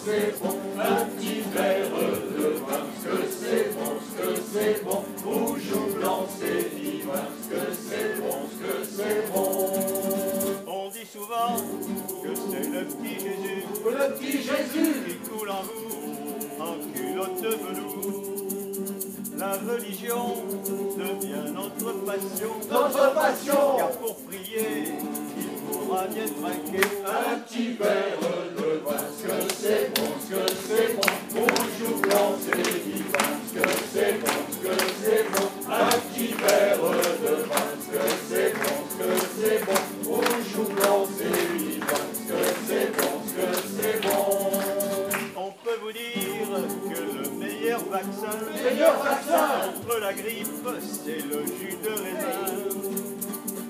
c'est 0.04 0.38
bon, 0.42 0.58
un 0.78 1.04
petit 1.16 1.40
verre 1.54 1.88
de 2.36 2.46
vin, 2.60 2.84
ce 3.00 3.08
que 3.08 3.24
c'est 3.30 3.74
bon, 3.74 3.90
ce 4.04 4.22
que 4.22 4.34
c'est 4.52 4.84
bon, 4.84 5.04
rouge 5.24 5.72
ou 5.74 5.94
blanc, 5.98 6.26
c'est 6.38 6.74
divin, 6.76 7.24
ce 7.42 7.48
que 7.48 7.72
c'est 7.72 8.20
bon, 8.20 8.36
ce 8.50 8.56
que 8.66 8.84
c'est 8.84 9.32
bon. 9.32 9.48
On 10.66 10.90
dit 10.90 11.06
souvent 11.10 11.56
que 12.22 12.34
c'est 12.34 12.68
le 12.68 12.84
petit 12.84 13.18
Jésus 13.20 13.64
Le 13.84 14.14
petit 14.14 14.32
Jésus, 14.32 14.94
qui 15.06 15.28
coule 15.28 15.50
en 15.50 15.62
vous 15.62 16.62
en 16.62 16.74
culotte 16.92 17.40
de 17.40 17.48
velours. 17.48 18.34
La 19.38 19.52
religion 19.54 20.36
devient 20.64 21.52
notre 21.52 22.04
passion. 22.04 22.48
notre 22.70 23.14
passion, 23.14 23.76
Car 23.78 23.90
pour 23.92 24.16
prier, 24.16 24.84
il 25.38 25.72
faudra 25.72 26.06
bien 26.06 26.24
trinquer 26.24 26.86
c'est 51.04 51.22
le 51.26 51.44
jus 51.46 51.76
de 51.82 51.90
raisin. 51.90 52.46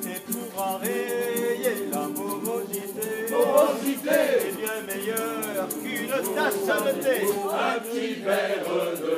Et 0.07 0.20
pour 0.32 0.62
enrayer 0.62 1.89
la 1.91 2.07
morosité, 2.09 3.11
Morosité. 3.30 4.20
c'est 4.39 4.57
bien 4.57 4.78
meilleur 4.87 5.68
qu'une 5.68 6.35
tasse 6.35 6.85
de 6.85 6.93
thé. 7.03 7.16
Un 7.53 7.80
petit 7.80 8.14
verre 8.22 8.64
de 9.03 9.14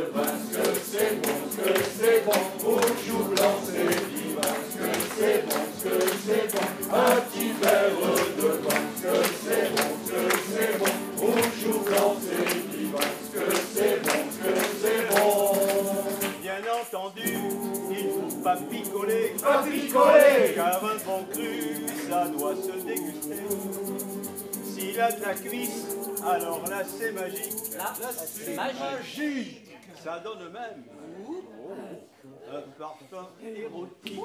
déguster. 22.87 23.43
S'il 24.64 25.01
a 25.01 25.12
de 25.12 25.22
la 25.22 25.34
cuisse, 25.34 25.87
alors 26.24 26.62
là 26.68 26.82
c'est 26.84 27.12
magique. 27.12 27.74
Là, 27.76 27.93
c'est 28.26 28.55
magique. 28.55 29.62
Ça 30.03 30.18
donne 30.20 30.53
même. 30.53 30.84
Un 32.49 32.62
parfum 32.78 33.26
érotique. 33.43 34.20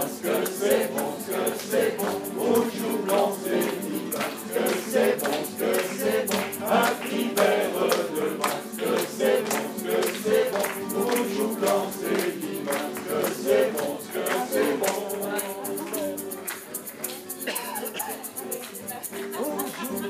Ce 0.00 0.22
que 0.22 0.36
c'est 0.46 0.88
bon, 0.92 1.10
que 1.26 1.40
c'est 1.58 1.92
bon, 1.98 2.14
rouge 2.40 2.80
ou 2.82 2.98
blanc, 3.04 3.30
c'est 3.42 3.68
divin, 3.82 4.28
ce 4.46 4.50
que 4.54 4.64
c'est 4.88 5.14
bon, 5.20 5.36
que 5.58 5.72
c'est 5.98 6.22
bon, 6.26 6.42
un 6.66 6.90
petit 7.02 7.26
verre 7.34 7.80
de 8.14 8.26
vin, 8.40 8.56
ce 8.72 8.76
que 8.80 8.92
c'est 9.18 9.40
bon, 9.42 9.64
que 9.84 9.96
c'est 10.22 10.46
bon, 10.50 10.66
rouge 11.00 11.36
ou 11.38 11.42
blanc, 11.56 11.84
c'est 12.00 12.30
divin, 12.40 12.84
ce 12.94 13.00
que 13.08 13.18
c'est 13.42 13.66
bon, 13.72 13.92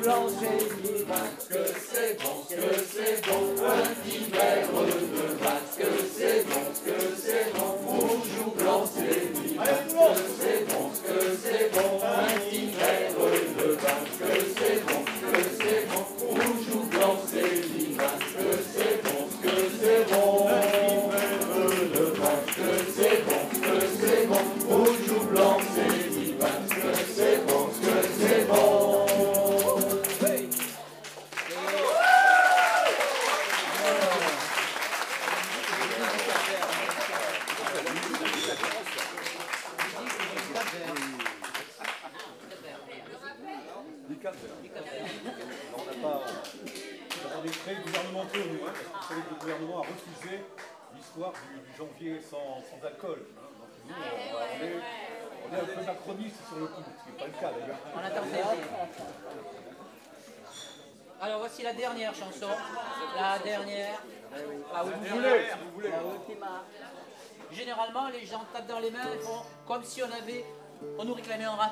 Rouge 0.00 0.08
ou 0.08 0.08
blanc, 0.08 0.26
c'est 0.40 0.82
divin. 0.82 1.26
Ce 1.38 1.46
que 1.48 1.62
c'est 1.92 2.16
bon, 2.22 2.36
que 2.48 2.68
c'est 2.90 3.20
bon, 3.28 3.42
un 3.66 3.82
petit 4.00 4.24
de 4.24 4.36
vin, 5.42 5.60
que 5.76 5.90
c'est 6.16 6.40
bon, 6.48 6.64
que 6.86 6.96
c'est 7.22 7.52
bon, 7.52 7.70
rouge 7.86 8.34
ou 8.40 8.50
blanc, 8.52 8.82
c'est 8.86 9.24
divin, 9.34 9.64
ce 9.66 9.92
que 9.92 10.08
c'est 10.40 10.62
bon, 10.70 10.84
que 11.04 11.16
c'est 11.42 11.68
bon, 11.74 11.90
un 12.02 12.40
petit 12.40 12.66
de 13.58 13.66
vin, 13.72 14.00
que 14.18 14.32
c'est 14.56 14.80
bon, 14.86 14.99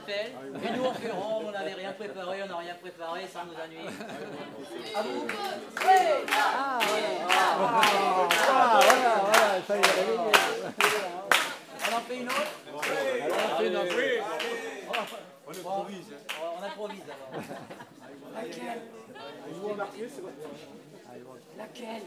réclamait 0.08 0.32
en 0.34 0.52
rappel, 0.58 0.64
et 0.64 0.76
nous 0.76 0.84
on 0.84 0.94
fait 0.94 1.10
rond, 1.10 1.42
on 1.46 1.50
n'avait 1.50 1.74
rien 1.74 1.92
préparé, 1.92 2.42
on 2.42 2.46
n'a 2.46 2.56
rien 2.56 2.74
préparé, 2.74 3.26
ça 3.26 3.44
nous 3.44 3.54
ennuie. 3.54 3.86
À 4.94 5.02
vous 5.02 5.26
Oui 5.26 5.98
Ah, 6.32 6.78
voilà, 8.80 9.14
voilà, 9.20 9.62
ça 9.66 9.76
y 9.76 9.80
est. 9.80 9.84
On 11.90 11.96
en 11.96 12.00
fait 12.00 12.16
une 12.16 12.26
autre 12.26 12.52
On 12.72 12.76
en 12.76 12.80
fait 13.56 13.66
une 13.66 13.76
autre. 13.76 13.94
On 15.46 15.50
improvise. 15.50 16.14
On 16.40 16.62
improvise 16.64 17.02
alors. 17.04 17.30
Vous 19.52 19.68
remarquez, 19.68 20.08
c'est 20.14 20.20
votre 20.20 20.34
Laquelle? 21.56 22.02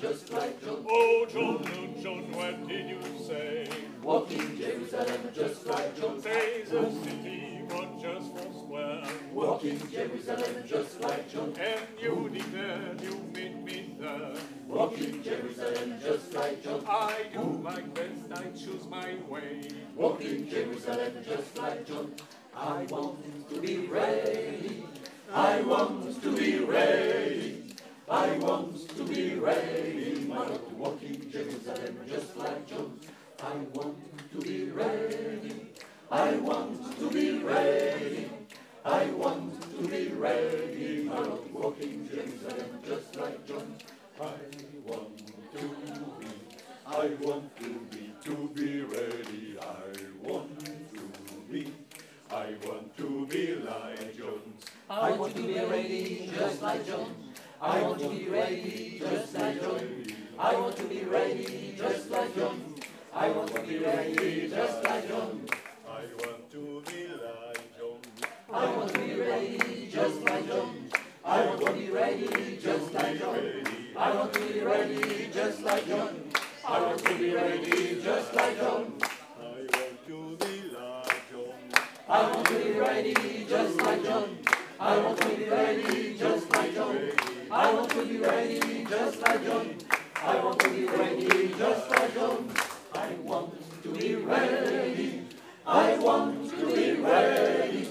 just 0.00 0.32
like 0.32 0.64
John. 0.64 0.84
Oh, 0.88 1.26
John, 1.28 1.64
John, 1.64 2.02
John, 2.02 2.32
what 2.32 2.68
did 2.68 2.88
you 2.88 3.00
say? 3.26 3.68
Walking 4.02 4.56
Jerusalem 4.56 5.28
just 5.34 5.66
like 5.66 6.00
John. 6.00 6.20
Says 6.22 6.70
the 6.70 6.90
city, 7.02 7.62
not 7.68 8.00
just 8.00 8.36
for 8.36 8.52
square. 8.52 9.02
Walking 9.32 9.80
Jerusalem 9.90 10.62
just 10.66 11.00
like 11.00 11.28
John. 11.30 11.52
And 11.58 11.80
you 12.00 12.30
declared 12.32 13.00
you 13.00 13.20
meet 13.34 13.56
me 13.64 13.96
there. 13.98 14.34
Walking 14.68 15.22
Jerusalem 15.22 15.98
just 16.00 16.32
like 16.32 16.62
John. 16.62 16.84
I 16.86 17.24
do 17.32 17.44
my 17.60 17.80
best, 17.80 18.32
I 18.32 18.44
choose 18.56 18.86
my 18.88 19.16
way. 19.28 19.68
Walking 19.96 20.48
Jerusalem 20.48 21.12
just 21.26 21.58
like 21.58 21.86
John. 21.86 22.12
I 22.54 22.84
want 22.84 23.50
to 23.50 23.60
be 23.60 23.78
ready. 23.78 24.84
I 25.32 25.60
want 25.62 26.22
to 26.22 26.36
be 26.36 26.58
ready. 26.60 27.64
I 28.10 28.38
want 28.38 28.67
ready. 29.48 30.14
To 30.28 30.74
walk 30.76 31.00
Jerusalem 31.32 31.98
just 32.06 32.36
like 32.36 32.66
John. 32.68 33.00
I 33.42 33.54
want 33.72 33.96
to 34.32 34.40
be 34.40 34.64
ready. 34.70 35.72
I 36.10 36.32
want 36.36 36.98
to 36.98 37.10
be 37.10 37.38
ready. 37.38 38.30
I 38.84 39.04
want 39.06 39.60
to 39.72 39.88
be 39.88 40.08
ready. 40.08 41.04
My 41.04 41.20
Lord, 41.20 41.46
to 41.46 41.52
walk 41.52 41.80
in 41.80 42.08
Jerusalem 42.08 42.70
just 42.86 43.16
like 43.16 43.46
John. 43.46 43.74
I 44.20 44.36
want 44.86 45.18
to 45.54 45.62
be. 46.20 46.28
I 46.86 47.06
want 47.20 47.56
to 47.60 47.68
be 47.90 48.12
to 48.24 48.34
be 48.54 48.82
ready. 48.82 49.56
I 49.60 50.28
want 50.28 50.60
to 50.60 51.02
be. 51.50 51.72
I 52.30 52.54
want 52.66 52.96
to 52.98 53.26
be 53.26 53.54
like 53.54 54.16
John. 54.18 54.42
I 54.90 55.12
want 55.12 55.34
to 55.36 55.42
be 55.42 55.60
ready 55.60 56.30
just 56.34 56.62
like 56.62 56.86
John. 56.86 57.27
I 57.60 57.82
want 57.82 57.98
to 58.00 58.08
be 58.08 58.28
ready 58.28 58.98
just 59.00 59.34
like 59.34 59.60
John. 59.60 60.04
I 60.38 60.54
want 60.54 60.76
to 60.76 60.84
be 60.84 61.02
ready 61.02 61.74
just 61.76 62.08
like 62.08 62.36
John. 62.36 62.74
I 63.12 63.30
want 63.30 63.52
to 63.52 63.60
be 63.62 63.78
ready 63.78 64.48
just 64.48 64.84
like 64.84 65.08
John. 65.08 65.44
I 65.84 66.04
want 66.22 66.50
to 66.52 66.82
be 66.86 67.08
like 67.08 67.76
John. 67.76 67.98
I 68.52 68.76
want 68.76 68.92
to 68.92 68.98
be 69.00 69.20
ready 69.20 69.88
just 69.90 70.22
like 70.22 70.46
John. 70.46 70.88
I 71.24 71.44
want 71.44 71.64
to 71.64 71.72
be 71.72 71.90
ready 71.90 72.58
just 72.62 72.94
like 72.94 73.18
John. 73.18 73.64
I 73.96 74.14
want 74.14 74.32
to 74.34 74.40
be 74.40 74.60
ready 74.60 75.28
just 75.32 75.62
like 75.64 75.86
John. 75.88 76.24
I 76.64 76.80
want 76.80 76.98
to 77.04 77.14
be 77.18 77.34
ready 77.34 78.00
just 78.00 78.34
like 78.34 78.60
John. 78.60 78.92
I 79.36 79.42
want 79.42 80.06
to 80.06 80.36
be 80.38 80.70
like 80.70 81.24
John. 81.28 81.54
I 82.08 82.30
want 82.30 82.46
to 82.46 82.54
be 82.54 82.78
ready 82.78 83.46
just 83.48 83.80
like 83.80 84.04
John. 84.04 84.38
I 84.78 84.98
want 84.98 85.18
to 85.18 85.28
be 85.28 85.44
ready 85.44 86.16
just 86.16 86.50
like 86.52 86.74
John. 86.74 87.37
I 87.50 87.72
want 87.72 87.90
to 87.92 88.04
be 88.04 88.18
ready 88.18 88.84
just 88.84 89.22
like 89.22 89.42
John. 89.46 89.74
I 90.16 90.36
want 90.44 90.60
to 90.60 90.68
be 90.68 90.84
ready 90.84 91.48
just 91.56 91.90
like 91.90 92.14
John. 92.14 92.50
I 92.94 93.08
want 93.22 93.82
to 93.82 93.88
be 93.94 94.16
ready. 94.16 95.22
I 95.66 95.96
want 95.96 96.50
to 96.50 96.66
be 96.66 97.00
ready. 97.00 97.88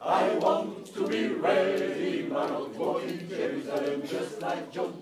I 0.00 0.34
want 0.36 0.94
to 0.94 1.08
be 1.08 1.26
ready. 1.28 2.22
My 2.28 2.46
Lord, 2.46 2.76
walk 2.76 3.02
in 3.02 3.28
Jerusalem 3.28 4.02
just 4.06 4.40
like 4.40 4.70
John. 4.70 4.94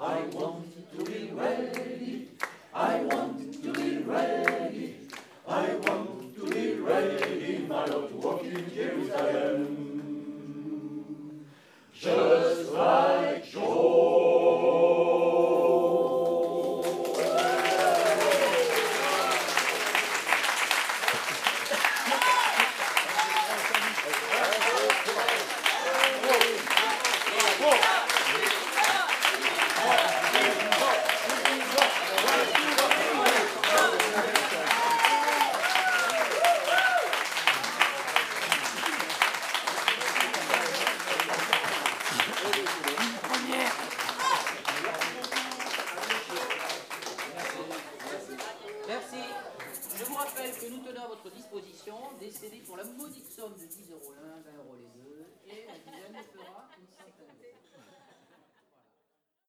I 0.00 0.20
want 0.32 0.96
to 0.96 1.04
be 1.04 1.30
ready. 1.32 2.28
I 2.72 3.00
want 3.00 3.62
to 3.64 3.72
be 3.72 3.96
ready. 3.98 4.96
I 5.48 5.74
want 5.74 6.36
to 6.36 6.50
be 6.50 6.74
ready. 6.74 7.66
My 7.66 7.84
Lord, 7.86 8.12
walk 8.14 8.44
in 8.44 8.72
Jerusalem. 8.72 9.95
Just 11.98 12.72
like 12.72 13.46
Merci. 13.54 15.15